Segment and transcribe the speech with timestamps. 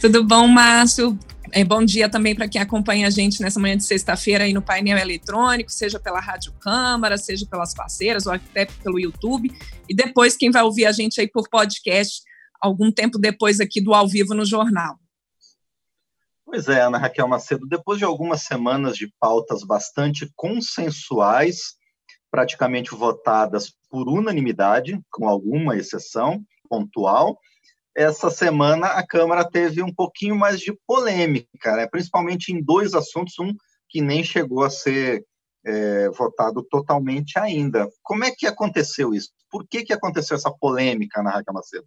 [0.00, 1.18] Tudo bom, Márcio?
[1.50, 4.62] É, bom dia também para quem acompanha a gente nessa manhã de sexta-feira aí no
[4.62, 9.50] painel eletrônico, seja pela Rádio Câmara, seja pelas parceiras ou até pelo YouTube.
[9.88, 12.22] E depois quem vai ouvir a gente aí por podcast,
[12.60, 15.00] algum tempo depois aqui do ao vivo no jornal.
[16.44, 21.74] Pois é, Ana Raquel Macedo, depois de algumas semanas de pautas bastante consensuais,
[22.30, 27.36] praticamente votadas por unanimidade, com alguma exceção pontual,
[27.98, 31.88] essa semana a Câmara teve um pouquinho mais de polêmica, né?
[31.88, 33.52] principalmente em dois assuntos, um
[33.88, 35.24] que nem chegou a ser
[35.66, 37.88] é, votado totalmente ainda.
[38.00, 39.30] Como é que aconteceu isso?
[39.50, 41.86] Por que, que aconteceu essa polêmica na Raquel Macedo?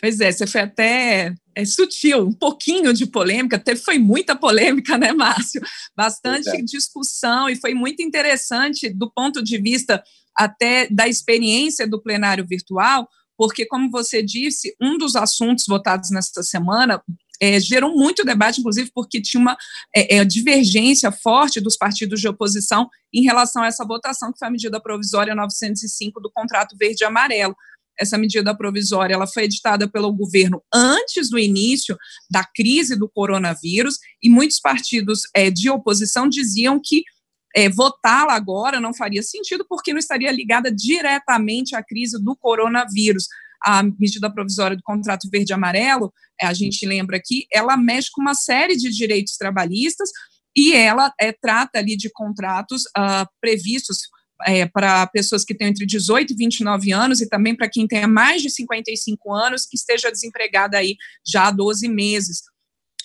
[0.00, 4.98] Pois é, você foi até é, sutil, um pouquinho de polêmica, teve, foi muita polêmica,
[4.98, 5.62] né, Márcio?
[5.96, 6.62] Bastante é.
[6.62, 10.02] discussão e foi muito interessante do ponto de vista
[10.36, 16.42] até da experiência do plenário virtual, porque, como você disse, um dos assuntos votados nesta
[16.42, 17.02] semana
[17.40, 19.56] é, gerou muito debate, inclusive porque tinha uma
[19.94, 24.48] é, é, divergência forte dos partidos de oposição em relação a essa votação, que foi
[24.48, 27.54] a medida provisória 905 do contrato verde e amarelo.
[27.98, 31.96] Essa medida provisória ela foi editada pelo governo antes do início
[32.30, 37.02] da crise do coronavírus, e muitos partidos é, de oposição diziam que
[37.54, 43.28] é, votá-la agora não faria sentido, porque não estaria ligada diretamente à crise do coronavírus.
[43.62, 48.10] A medida provisória do contrato verde e amarelo, é, a gente lembra aqui, ela mexe
[48.12, 50.10] com uma série de direitos trabalhistas
[50.56, 53.98] e ela é, trata ali de contratos uh, previstos
[54.46, 58.06] é, para pessoas que têm entre 18 e 29 anos e também para quem tenha
[58.06, 62.42] mais de 55 anos que esteja desempregada aí já há 12 meses.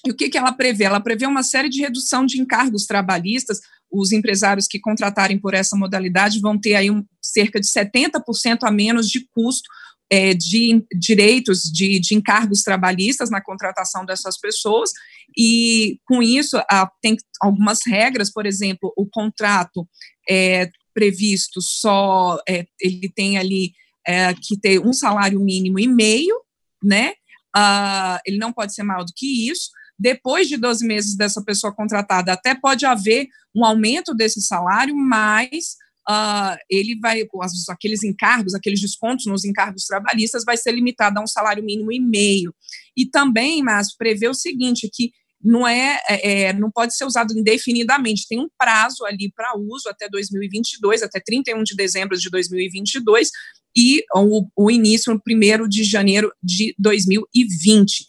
[0.05, 0.85] E o que, que ela prevê?
[0.85, 3.59] Ela prevê uma série de redução de encargos trabalhistas
[3.91, 8.71] os empresários que contratarem por essa modalidade vão ter aí um, cerca de 70% a
[8.71, 9.67] menos de custo
[10.09, 14.91] é, de direitos de, de, encargos trabalhistas na contratação dessas pessoas,
[15.37, 19.87] e com isso a, tem algumas regras, por exemplo, o contrato
[20.27, 23.71] é, previsto só, é, ele tem ali
[24.05, 26.35] é, que ter um salário mínimo e meio,
[26.83, 27.13] né,
[27.55, 31.75] uh, ele não pode ser maior do que isso, depois de 12 meses dessa pessoa
[31.75, 35.75] contratada, até pode haver um aumento desse salário, mas
[36.09, 37.21] uh, ele vai,
[37.69, 41.99] aqueles encargos, aqueles descontos nos encargos trabalhistas, vai ser limitado a um salário mínimo e
[41.99, 42.55] meio.
[42.95, 45.11] E também, mas prevê o seguinte, que
[45.43, 49.89] não é, é, é não pode ser usado indefinidamente, tem um prazo ali para uso
[49.89, 53.31] até 2022, até 31 de dezembro de 2022,
[53.75, 58.05] e o, o início no 1 de janeiro de 2020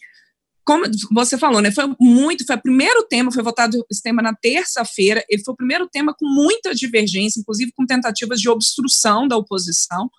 [0.65, 4.33] como você falou, né, foi muito, foi o primeiro tema, foi votado esse tema na
[4.33, 9.37] terça-feira, ele foi o primeiro tema com muita divergência, inclusive com tentativas de obstrução da
[9.37, 10.09] oposição,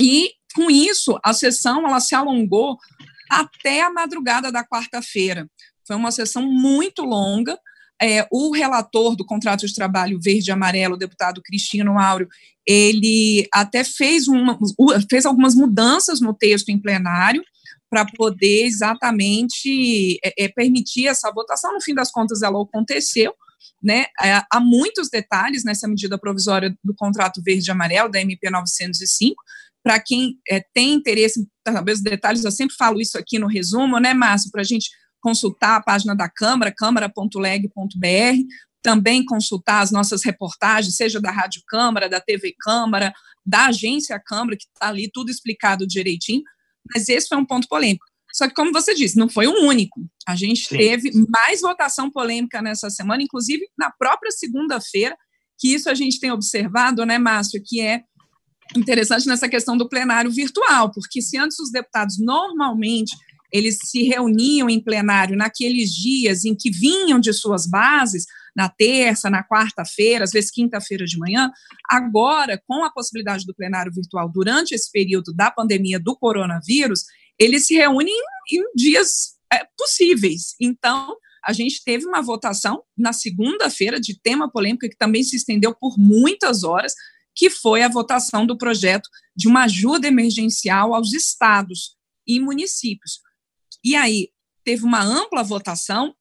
[0.00, 2.76] e com isso, a sessão, ela se alongou
[3.30, 5.48] até a madrugada da quarta-feira,
[5.86, 7.58] foi uma sessão muito longa,
[8.02, 12.28] é, o relator do contrato de trabalho verde e amarelo, o deputado Cristino Áureo,
[12.66, 14.58] ele até fez, uma,
[15.08, 17.42] fez algumas mudanças no texto em plenário,
[17.94, 21.72] para poder exatamente é, é, permitir essa votação.
[21.72, 23.32] No fim das contas, ela aconteceu.
[23.80, 28.50] Né, é, há muitos detalhes nessa medida provisória do contrato verde e amarelo, da MP
[28.50, 29.36] 905,
[29.82, 33.98] para quem é, tem interesse, talvez os detalhes, eu sempre falo isso aqui no resumo,
[33.98, 34.88] né, Márcio, para a gente
[35.20, 37.68] consultar a página da Câmara, câmara.leg.br,
[38.82, 43.12] também consultar as nossas reportagens, seja da Rádio Câmara, da TV Câmara,
[43.44, 46.42] da Agência Câmara, que está ali tudo explicado direitinho,
[46.92, 48.04] mas esse foi um ponto polêmico.
[48.32, 50.00] Só que, como você disse, não foi o único.
[50.26, 50.76] A gente Sim.
[50.76, 55.16] teve mais votação polêmica nessa semana, inclusive na própria segunda-feira,
[55.58, 58.02] que isso a gente tem observado, né, Márcio, que é
[58.76, 63.14] interessante nessa questão do plenário virtual, porque se antes os deputados normalmente
[63.52, 69.28] eles se reuniam em plenário naqueles dias em que vinham de suas bases, na terça,
[69.28, 71.50] na quarta-feira, às vezes quinta-feira de manhã.
[71.90, 77.04] Agora, com a possibilidade do plenário virtual durante esse período da pandemia do coronavírus,
[77.38, 78.14] eles se reúnem
[78.52, 80.54] em, dias é, possíveis.
[80.60, 85.74] Então, a gente teve uma votação na segunda-feira de tema polêmico que também se estendeu
[85.74, 86.94] por muitas horas,
[87.34, 91.96] que foi a votação do projeto de uma ajuda emergencial aos estados
[92.26, 93.20] e municípios.
[93.84, 94.30] E aí
[94.64, 96.14] teve uma ampla votação,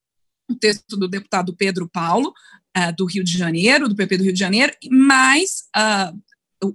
[0.49, 2.33] o texto do deputado Pedro Paulo,
[2.77, 6.19] uh, do Rio de Janeiro, do PP do Rio de Janeiro, mas uh,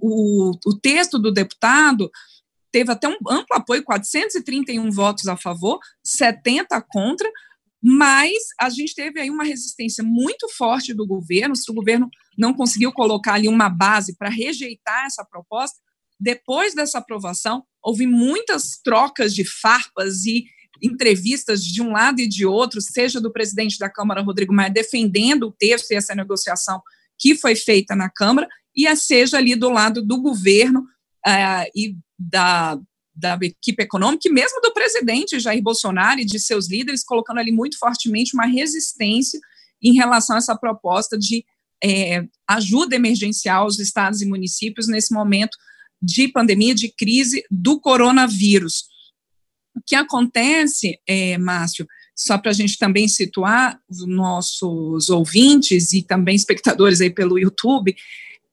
[0.01, 2.09] o, o texto do deputado
[2.71, 7.29] teve até um amplo apoio, 431 votos a favor, 70 contra,
[7.81, 12.53] mas a gente teve aí uma resistência muito forte do governo, se o governo não
[12.53, 15.79] conseguiu colocar ali uma base para rejeitar essa proposta,
[16.19, 20.45] depois dessa aprovação, houve muitas trocas de farpas e
[20.81, 25.47] entrevistas de um lado e de outro, seja do presidente da Câmara, Rodrigo Maia, defendendo
[25.47, 26.81] o texto e essa negociação
[27.17, 30.81] que foi feita na Câmara, e seja ali do lado do governo
[31.27, 32.79] uh, e da,
[33.13, 37.51] da equipe econômica, e mesmo do presidente Jair Bolsonaro e de seus líderes, colocando ali
[37.51, 39.39] muito fortemente uma resistência
[39.81, 41.45] em relação a essa proposta de
[41.83, 45.57] é, ajuda emergencial aos estados e municípios nesse momento
[46.01, 48.85] de pandemia, de crise do coronavírus.
[49.75, 56.03] O que acontece, é, Márcio, só para a gente também situar os nossos ouvintes e
[56.03, 57.95] também espectadores aí pelo YouTube,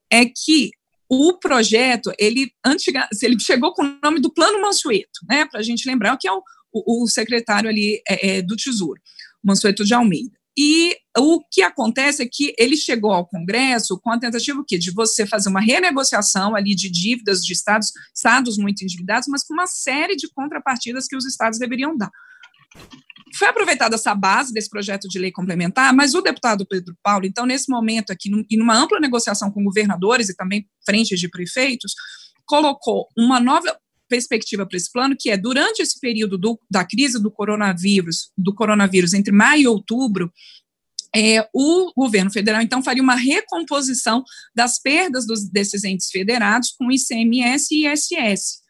[0.09, 0.71] é que
[1.09, 5.63] o projeto, ele, antiga, ele chegou com o nome do Plano Mansueto, né, para a
[5.63, 6.41] gente lembrar que é o,
[6.71, 9.01] o, o secretário ali é, é, do Tesouro,
[9.43, 10.36] Mansueto de Almeida.
[10.57, 15.27] E o que acontece é que ele chegou ao Congresso com a tentativa de você
[15.27, 20.15] fazer uma renegociação ali de dívidas de estados, estados muito endividados, mas com uma série
[20.15, 22.09] de contrapartidas que os estados deveriam dar.
[23.37, 27.45] Foi aproveitada essa base desse projeto de lei complementar, mas o deputado Pedro Paulo, então,
[27.45, 31.93] nesse momento aqui, e numa ampla negociação com governadores e também frentes de prefeitos,
[32.47, 33.77] colocou uma nova
[34.07, 38.53] perspectiva para esse plano, que é durante esse período do, da crise do coronavírus, do
[38.53, 40.31] coronavírus entre maio e outubro,
[41.15, 44.23] é, o governo federal, então, faria uma recomposição
[44.53, 48.61] das perdas dos, desses entes federados com ICMS e ISS.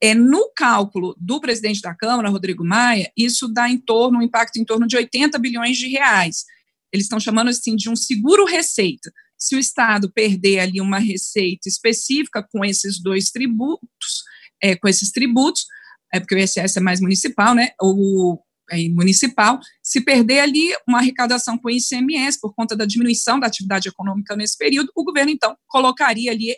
[0.00, 4.56] É, no cálculo do presidente da Câmara, Rodrigo Maia, isso dá em torno, um impacto
[4.58, 6.44] em torno de 80 bilhões de reais.
[6.92, 9.12] Eles estão chamando assim de um seguro-receita.
[9.36, 14.22] Se o Estado perder ali uma receita específica com esses dois tributos,
[14.62, 15.64] é, com esses tributos,
[16.12, 17.70] é porque o ISS é mais municipal, né?
[17.80, 18.38] O
[18.70, 23.46] é, municipal, se perder ali uma arrecadação com o ICMS por conta da diminuição da
[23.46, 26.54] atividade econômica nesse período, o governo então colocaria ali,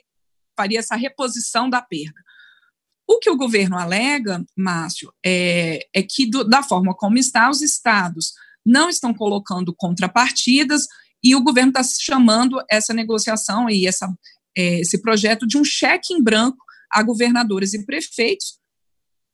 [0.56, 2.20] faria essa reposição da perda.
[3.08, 7.60] O que o governo alega, Márcio, é, é que do, da forma como está, os
[7.60, 8.32] estados
[8.64, 10.86] não estão colocando contrapartidas
[11.22, 14.08] e o governo está chamando essa negociação e essa,
[14.56, 18.58] é, esse projeto de um cheque em branco a governadores e prefeitos,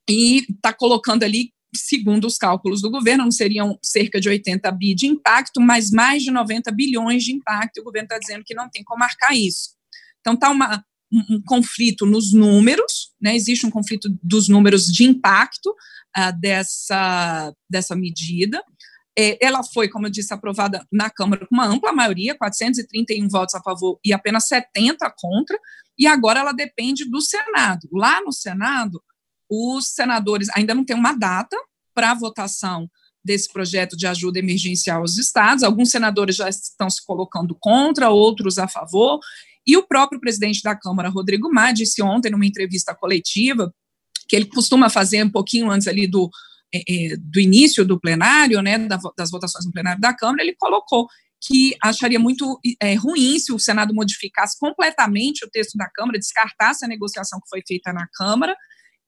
[0.09, 5.07] e está colocando ali, segundo os cálculos do governo, seriam cerca de 80 bi de
[5.07, 8.69] impacto, mas mais de 90 bilhões de impacto, e o governo está dizendo que não
[8.69, 9.75] tem como marcar isso.
[10.21, 10.59] Então, está um,
[11.35, 15.69] um, conflito nos números, né, existe um conflito dos números de impacto
[16.17, 18.63] uh, dessa, dessa medida,
[19.17, 23.55] é, ela foi, como eu disse, aprovada na Câmara com uma ampla maioria, 431 votos
[23.55, 25.57] a favor e apenas 70 contra,
[25.97, 27.87] e agora ela depende do Senado.
[27.91, 29.01] Lá no Senado,
[29.49, 31.57] os senadores ainda não têm uma data
[31.93, 32.89] para votação
[33.23, 35.63] desse projeto de ajuda emergencial aos estados.
[35.63, 39.19] Alguns senadores já estão se colocando contra, outros a favor.
[39.65, 43.73] E o próprio presidente da Câmara, Rodrigo Maia, disse ontem, numa entrevista coletiva,
[44.29, 46.29] que ele costuma fazer um pouquinho antes ali do,
[46.73, 48.77] é, do início do plenário, né,
[49.17, 51.07] das votações no plenário da Câmara, ele colocou
[51.41, 56.83] que acharia muito é, ruim se o Senado modificasse completamente o texto da Câmara, descartasse
[56.83, 58.55] a negociação que foi feita na Câmara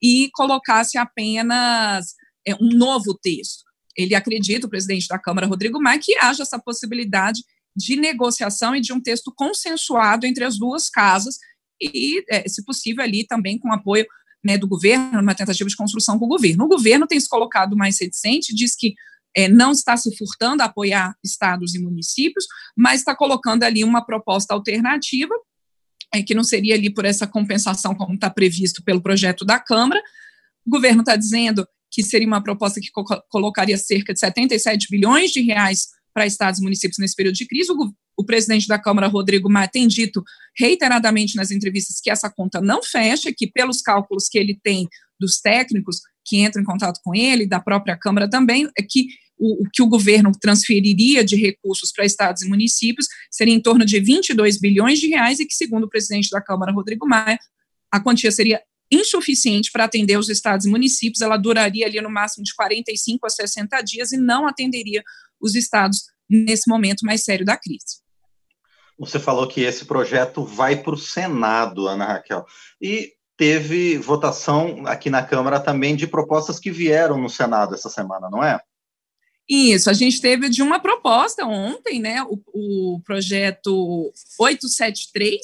[0.01, 2.13] e colocasse apenas
[2.47, 3.63] é, um novo texto.
[3.97, 7.41] Ele acredita, o presidente da Câmara, Rodrigo Maia, que haja essa possibilidade
[7.75, 11.37] de negociação e de um texto consensuado entre as duas casas
[11.81, 14.05] e, é, se possível, ali também com apoio
[14.43, 16.65] né, do governo, numa tentativa de construção com o governo.
[16.65, 18.93] O governo tem se colocado mais reticente, diz que
[19.35, 22.45] é, não está se furtando a apoiar estados e municípios,
[22.75, 25.33] mas está colocando ali uma proposta alternativa,
[26.13, 30.01] é, que não seria ali por essa compensação como está previsto pelo projeto da Câmara.
[30.65, 35.31] O governo está dizendo que seria uma proposta que co colocaria cerca de 77 bilhões
[35.31, 37.71] de reais para estados e municípios nesse período de crise.
[37.71, 40.23] O, o presidente da Câmara, Rodrigo Maia, tem dito
[40.57, 44.87] reiteradamente nas entrevistas que essa conta não fecha, que pelos cálculos que ele tem
[45.19, 49.07] dos técnicos que entram em contato com ele, da própria Câmara também, é que
[49.37, 53.99] o, que o governo transferiria de recursos para estados e municípios seria em torno de
[53.99, 57.39] 22 bilhões de reais e que, segundo o presidente da Câmara, Rodrigo Maia,
[57.91, 62.43] a quantia seria insuficiente para atender os estados e municípios, ela duraria ali no máximo
[62.43, 65.03] de 45 a 60 dias e não atenderia
[65.39, 67.99] os estados nesse momento mais sério da crise.
[68.97, 72.45] Você falou que esse projeto vai para o Senado, Ana Raquel,
[72.81, 78.29] e teve votação aqui na Câmara também de propostas que vieram no Senado essa semana,
[78.29, 78.59] não é?
[79.47, 85.39] Isso, a gente teve de uma proposta ontem, né, o, o projeto 873,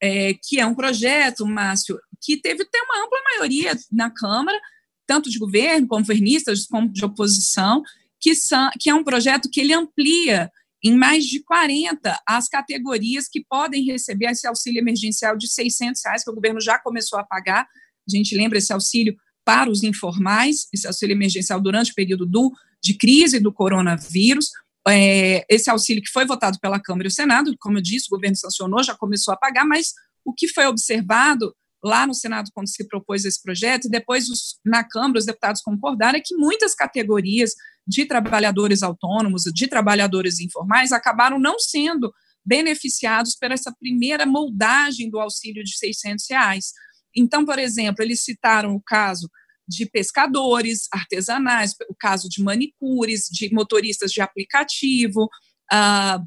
[0.00, 4.58] é, que é um projeto, Márcio, que teve até uma ampla maioria na Câmara,
[5.06, 7.82] tanto de governo, como governistas, como de oposição,
[8.18, 10.50] que, são, que é um projeto que ele amplia
[10.84, 16.24] em mais de 40 as categorias que podem receber esse auxílio emergencial de 600 reais,
[16.24, 17.62] que o governo já começou a pagar.
[17.62, 22.52] A gente lembra, esse auxílio para os informais, esse auxílio emergencial durante o período do,
[22.82, 24.50] de crise do coronavírus.
[24.86, 28.16] É, esse auxílio que foi votado pela Câmara e o Senado, como eu disse, o
[28.16, 29.92] governo sancionou, já começou a pagar, mas
[30.24, 34.58] o que foi observado lá no Senado quando se propôs esse projeto, e depois os,
[34.64, 37.52] na Câmara os deputados concordaram, é que muitas categorias
[37.86, 42.12] de trabalhadores autônomos, de trabalhadores informais, acabaram não sendo
[42.44, 46.72] beneficiados por essa primeira moldagem do auxílio de 600 reais.
[47.14, 49.28] Então, por exemplo, eles citaram o caso
[49.68, 55.24] de pescadores artesanais, o caso de manicures, de motoristas de aplicativo,
[55.72, 56.26] uh,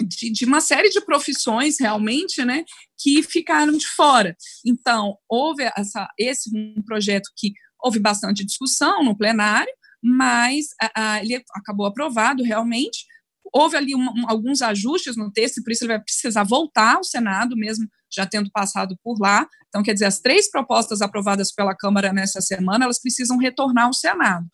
[0.00, 2.64] de, de, uma série de profissões realmente, né,
[2.98, 4.36] que ficaram de fora.
[4.64, 9.72] Então, houve essa, esse um projeto que houve bastante discussão no plenário,
[10.02, 13.04] mas a, a, ele acabou aprovado realmente.
[13.52, 17.04] Houve ali um, um, alguns ajustes no texto, por isso ele vai precisar voltar ao
[17.04, 19.46] Senado, mesmo já tendo passado por lá.
[19.68, 23.92] Então, quer dizer, as três propostas aprovadas pela Câmara nessa semana, elas precisam retornar ao
[23.92, 24.46] Senado.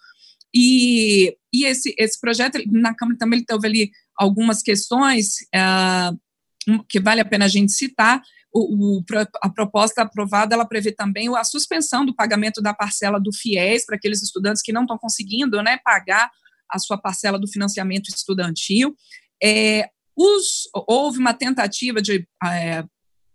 [0.55, 7.21] E, e esse, esse projeto, na Câmara também teve ali algumas questões uh, que vale
[7.21, 8.21] a pena a gente citar.
[8.53, 9.05] O, o,
[9.43, 13.97] a proposta aprovada ela prevê também a suspensão do pagamento da parcela do FIES para
[13.97, 16.31] aqueles estudantes que não estão conseguindo né, pagar
[16.71, 18.95] a sua parcela do financiamento estudantil.
[19.43, 22.85] É, os, houve uma tentativa de, é,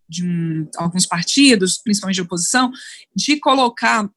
[0.09, 2.71] de um, alguns partidos, principalmente de oposição,
[3.15, 4.09] de colocar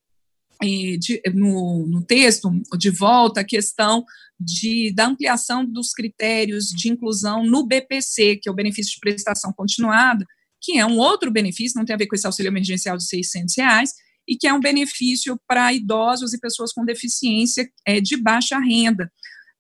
[0.61, 4.05] de, no, no, texto, de volta, a questão
[4.39, 9.53] de, da ampliação dos critérios de inclusão no BPC, que é o benefício de prestação
[9.53, 10.25] continuada,
[10.61, 13.55] que é um outro benefício, não tem a ver com esse auxílio emergencial de 600
[13.57, 13.93] reais,
[14.29, 19.11] e que é um benefício para idosos e pessoas com deficiência é, de baixa renda.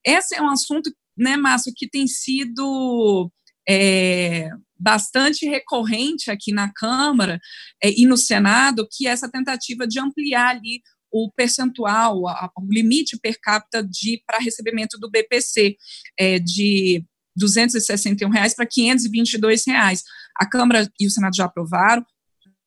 [0.04, 3.30] Esse é um assunto, né, Márcio, que tem sido
[3.68, 7.40] é, bastante recorrente aqui na Câmara
[7.82, 12.72] é, e no Senado, que é essa tentativa de ampliar ali o percentual, a, o
[12.72, 15.76] limite per capita de para recebimento do BPC
[16.18, 17.04] é, de
[17.36, 20.02] 261 reais para 522 reais.
[20.36, 22.04] A Câmara e o Senado já aprovaram.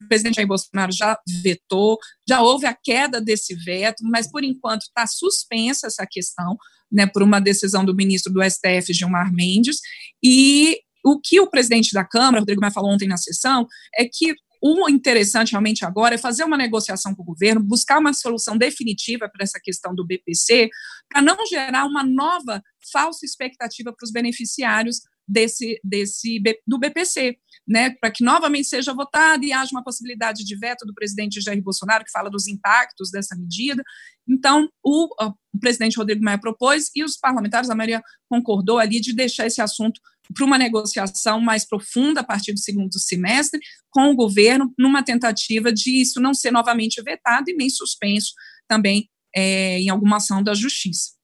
[0.01, 1.97] O presidente Jair Bolsonaro já vetou,
[2.27, 6.57] já houve a queda desse veto, mas por enquanto está suspensa essa questão,
[6.91, 9.79] né, por uma decisão do ministro do STF, Gilmar Mendes,
[10.23, 14.33] e o que o presidente da Câmara, Rodrigo Maia, falou ontem na sessão, é que
[14.61, 19.29] o interessante realmente agora é fazer uma negociação com o governo, buscar uma solução definitiva
[19.29, 20.69] para essa questão do BPC,
[21.09, 27.91] para não gerar uma nova falsa expectativa para os beneficiários desse, desse do BPC, né,
[28.01, 32.03] para que novamente seja votado e haja uma possibilidade de veto do presidente Jair Bolsonaro,
[32.03, 33.83] que fala dos impactos dessa medida.
[34.27, 39.13] Então, o, o presidente Rodrigo Maia propôs e os parlamentares, a maioria concordou ali de
[39.13, 40.01] deixar esse assunto
[40.33, 43.59] para uma negociação mais profunda a partir do segundo semestre
[43.89, 48.33] com o governo, numa tentativa de isso não ser novamente vetado e nem suspenso
[48.67, 51.18] também é, em alguma ação da justiça.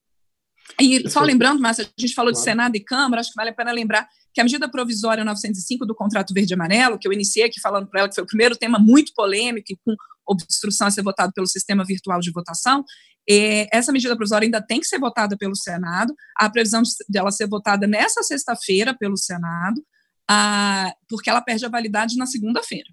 [0.79, 3.53] E só lembrando, Márcia, a gente falou de Senado e Câmara, acho que vale a
[3.53, 7.45] pena lembrar que a medida provisória 905 do contrato verde e amarelo, que eu iniciei
[7.45, 9.95] aqui falando para ela, que foi o primeiro tema muito polêmico e com
[10.27, 12.83] obstrução a ser votado pelo sistema virtual de votação,
[13.29, 17.47] é, essa medida provisória ainda tem que ser votada pelo Senado, a previsão dela ser
[17.47, 19.81] votada nessa sexta-feira pelo Senado,
[20.29, 22.89] a, porque ela perde a validade na segunda-feira.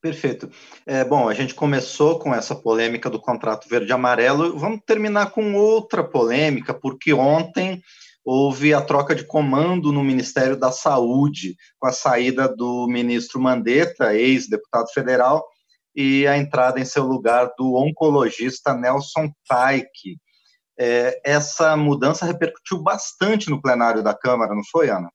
[0.00, 0.50] Perfeito.
[0.86, 4.58] É, bom, a gente começou com essa polêmica do contrato verde e amarelo.
[4.58, 7.82] Vamos terminar com outra polêmica, porque ontem
[8.24, 14.14] houve a troca de comando no Ministério da Saúde, com a saída do ministro Mandetta,
[14.14, 15.44] ex-deputado federal,
[15.94, 20.18] e a entrada em seu lugar do oncologista Nelson Taik.
[20.78, 25.10] É, essa mudança repercutiu bastante no plenário da Câmara, não foi, Ana?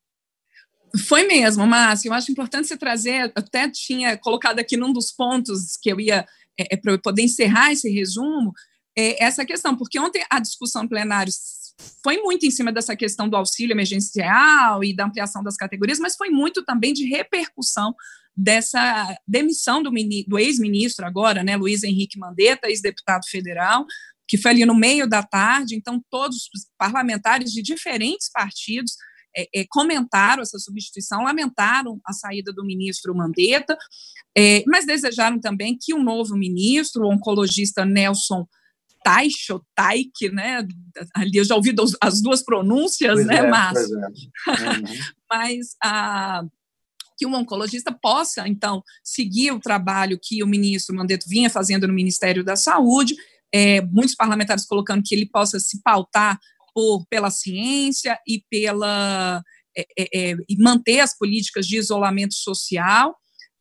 [0.96, 2.08] Foi mesmo, Márcio.
[2.08, 6.26] Eu acho importante você trazer, até tinha colocado aqui num dos pontos que eu ia,
[6.58, 8.52] é, é para eu poder encerrar esse resumo,
[8.96, 11.32] é, essa questão, porque ontem a discussão no plenário
[12.02, 16.16] foi muito em cima dessa questão do auxílio emergencial e da ampliação das categorias, mas
[16.16, 17.94] foi muito também de repercussão
[18.34, 19.90] dessa demissão do,
[20.26, 23.84] do ex-ministro agora, né, Luiz Henrique Mandetta, ex-deputado federal,
[24.28, 28.96] que foi ali no meio da tarde, então todos os parlamentares de diferentes partidos
[29.36, 33.76] é, é, comentaram essa substituição, lamentaram a saída do ministro Mandetta,
[34.36, 38.46] é, mas desejaram também que o novo ministro, o oncologista Nelson
[39.04, 40.66] Taich, Taik, né?
[41.14, 43.98] Ali eu já ouvi as duas pronúncias, pois né, é, Márcio?
[43.98, 44.08] É.
[44.08, 44.84] Uhum.
[45.30, 46.44] mas a
[47.18, 51.94] que um oncologista possa, então, seguir o trabalho que o ministro Mandetta vinha fazendo no
[51.94, 53.16] Ministério da Saúde,
[53.50, 56.38] é, muitos parlamentares colocando que ele possa se pautar
[57.08, 59.42] pela ciência e pela
[59.76, 63.14] é, é, é e manter as políticas de isolamento social.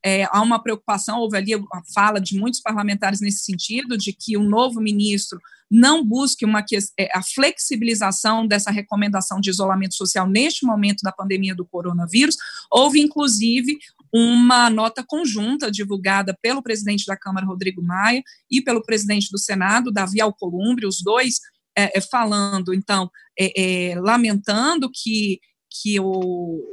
[0.03, 4.37] é, há uma preocupação, houve ali a fala de muitos parlamentares nesse sentido, de que
[4.37, 6.63] o novo ministro não busque uma,
[6.97, 12.37] é, a flexibilização dessa recomendação de isolamento social neste momento da pandemia do coronavírus.
[12.71, 13.77] Houve, inclusive,
[14.13, 19.91] uma nota conjunta divulgada pelo presidente da Câmara, Rodrigo Maia, e pelo presidente do Senado,
[19.91, 21.39] Davi Alcolumbre, os dois
[21.77, 25.39] é, é falando, então, é, é, lamentando que,
[25.69, 26.63] que o,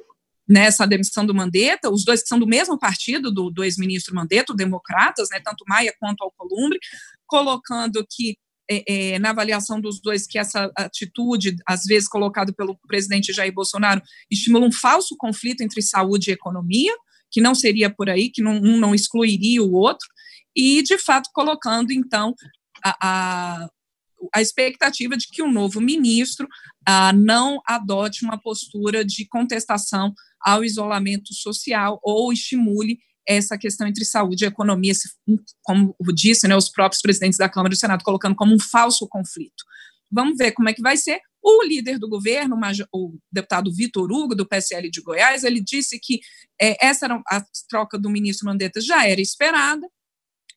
[0.49, 4.55] nessa demissão do Mandetta, os dois que são do mesmo partido do, do ex-ministro Mandetta,
[4.55, 6.79] democratas, né, tanto Maia quanto Alcolumbre,
[7.27, 8.37] colocando que
[8.71, 13.53] é, é, na avaliação dos dois que essa atitude, às vezes colocada pelo presidente Jair
[13.53, 16.95] Bolsonaro, estimula um falso conflito entre saúde e economia,
[17.31, 20.07] que não seria por aí, que não, um não excluiria o outro,
[20.55, 22.35] e, de fato, colocando, então,
[22.85, 23.69] a, a,
[24.35, 26.49] a expectativa de que o novo ministro
[26.87, 34.05] ah, não adote uma postura de contestação ao isolamento social ou estimule essa questão entre
[34.05, 34.93] saúde e economia,
[35.63, 39.07] como disse, né, os próprios presidentes da Câmara e do Senado colocando como um falso
[39.09, 39.65] conflito.
[40.11, 41.21] Vamos ver como é que vai ser.
[41.43, 42.57] O líder do governo,
[42.93, 46.21] o deputado Vitor Hugo, do PSL de Goiás, ele disse que
[46.61, 49.89] é, essa era a troca do ministro Mandetta já era esperada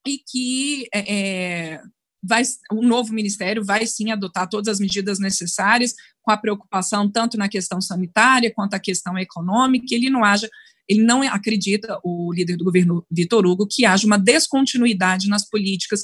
[0.06, 1.82] e que é, é,
[2.28, 7.38] vai, o novo ministério vai sim adotar todas as medidas necessárias com a preocupação tanto
[7.38, 10.50] na questão sanitária quanto a questão econômica, ele não haja
[10.88, 16.04] ele não acredita, o líder do governo, Vitor Hugo, que haja uma descontinuidade nas políticas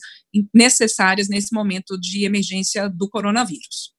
[0.53, 3.93] necessárias nesse momento de emergência do coronavírus.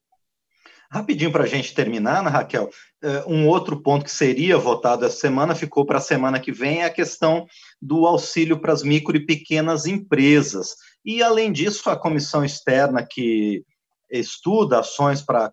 [0.93, 2.69] Rapidinho para a gente terminar, Ana Raquel,
[3.01, 6.83] é, um outro ponto que seria votado essa semana ficou para a semana que vem
[6.83, 7.47] é a questão
[7.81, 10.75] do auxílio para as micro e pequenas empresas.
[11.03, 13.63] E, além disso, a comissão externa que
[14.11, 15.51] estuda ações para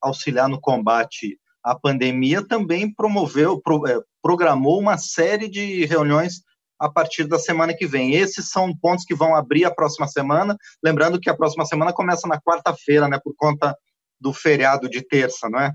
[0.00, 6.40] auxiliar no combate à pandemia também promoveu, pro, é, programou uma série de reuniões
[6.78, 8.14] a partir da semana que vem.
[8.14, 10.56] Esses são pontos que vão abrir a próxima semana.
[10.82, 13.76] Lembrando que a próxima semana começa na quarta-feira, né, por conta
[14.20, 15.72] do feriado de terça, não é?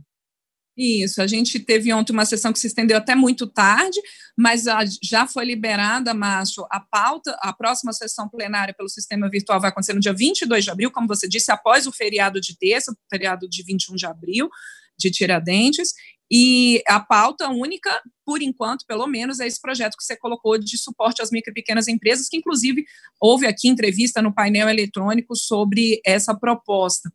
[0.78, 4.00] Isso, a gente teve ontem uma sessão que se estendeu até muito tarde,
[4.38, 4.64] mas
[5.04, 9.94] já foi liberada, Márcio, a pauta, a próxima sessão plenária pelo sistema virtual vai acontecer
[9.94, 13.64] no dia 22 de abril, como você disse, após o feriado de terça, feriado de
[13.64, 14.50] 21 de abril,
[14.98, 15.94] de Tiradentes,
[16.32, 20.78] e a pauta única, por enquanto, pelo menos, é esse projeto que você colocou de
[20.78, 22.86] suporte às micro e pequenas empresas, que inclusive
[23.20, 27.12] houve aqui entrevista no painel eletrônico sobre essa proposta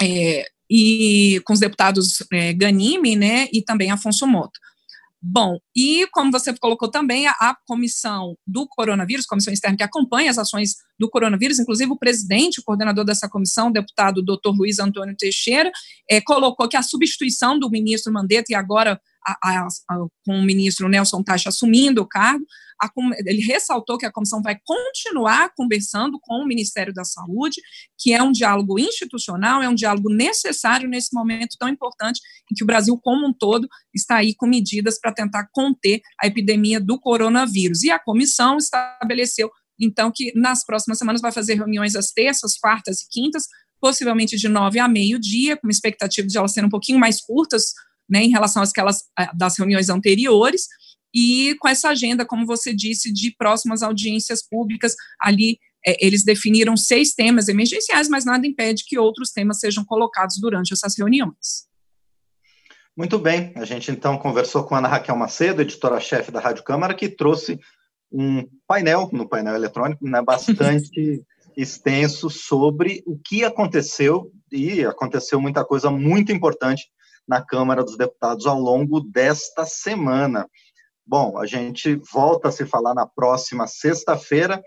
[0.00, 4.58] é, e com os deputados é, Ganime, né, e também Afonso Moto.
[5.26, 10.30] Bom, e como você colocou também, a, a, comissão do coronavírus, comissão externa que acompanha
[10.30, 14.50] as ações do coronavírus, inclusive o presidente, o coordenador dessa comissão, o deputado Dr.
[14.54, 15.72] Luiz Antônio Teixeira,
[16.10, 19.68] é, colocou que a substituição do ministro Mandetta e agora a, a,
[20.24, 22.44] com o ministro Nelson Tacha assumindo o cargo,
[23.26, 27.60] ele ressaltou que a comissão vai continuar conversando com o Ministério da Saúde,
[27.98, 32.62] que é um diálogo institucional, é um diálogo necessário nesse momento tão importante em que
[32.62, 36.98] o Brasil como um todo está aí com medidas para tentar conter a epidemia do
[36.98, 37.82] coronavírus.
[37.82, 43.00] E a comissão estabeleceu então que nas próximas semanas vai fazer reuniões às terças, quartas
[43.00, 43.44] e quintas,
[43.80, 47.72] possivelmente de nove a meio-dia, com expectativa de elas serem um pouquinho mais curtas,
[48.08, 50.66] né, em relação às aquelas das reuniões anteriores,
[51.14, 56.76] e com essa agenda, como você disse, de próximas audiências públicas, ali é, eles definiram
[56.76, 61.68] seis temas emergenciais, mas nada impede que outros temas sejam colocados durante essas reuniões.
[62.96, 66.94] Muito bem, a gente então conversou com a Ana Raquel Macedo, editora-chefe da Rádio Câmara,
[66.94, 67.58] que trouxe
[68.10, 71.22] um painel, no painel eletrônico, né, bastante
[71.56, 76.88] extenso sobre o que aconteceu, e aconteceu muita coisa muito importante
[77.26, 80.48] na Câmara dos Deputados ao longo desta semana.
[81.06, 84.62] Bom, a gente volta a se falar na próxima sexta-feira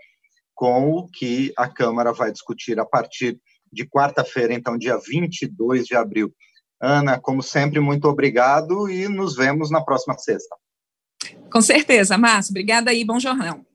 [0.54, 3.40] com o que a Câmara vai discutir a partir
[3.72, 6.34] de quarta-feira, então, dia 22 de abril.
[6.80, 10.56] Ana, como sempre, muito obrigado e nos vemos na próxima sexta.
[11.52, 12.52] Com certeza, Márcio.
[12.52, 13.67] Obrigada aí, bom jornal.